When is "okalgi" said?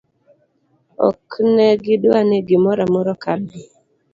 3.15-3.63